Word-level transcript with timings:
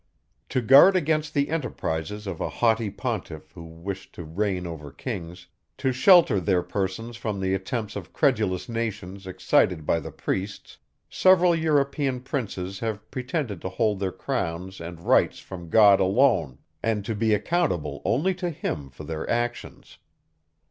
To 0.49 0.61
guard 0.61 0.95
against 0.95 1.35
the 1.35 1.49
enterprises 1.49 2.25
of 2.25 2.41
a 2.41 2.49
haughty 2.49 2.89
pontiff 2.89 3.51
who 3.51 3.63
wished 3.63 4.15
to 4.15 4.23
reign 4.23 4.65
over 4.65 4.89
kings, 4.91 5.45
to 5.77 5.91
shelter 5.91 6.39
their 6.39 6.63
persons 6.63 7.17
from 7.17 7.39
the 7.39 7.53
attempts 7.53 7.95
of 7.95 8.11
credulous 8.11 8.67
nations 8.67 9.27
excited 9.27 9.85
by 9.85 9.99
the 9.99 10.09
priests, 10.11 10.79
several 11.07 11.53
European 11.55 12.19
princes 12.21 12.79
have 12.79 13.11
pretended 13.11 13.61
to 13.61 13.69
hold 13.69 13.99
their 13.99 14.11
crowns 14.11 14.81
and 14.81 15.03
rights 15.05 15.37
from 15.37 15.69
God 15.69 15.99
alone, 15.99 16.57
and 16.81 17.05
to 17.05 17.13
be 17.13 17.35
accountable 17.35 18.01
only 18.03 18.33
to 18.33 18.49
him 18.49 18.89
for 18.89 19.03
their 19.03 19.29
actions. 19.29 19.99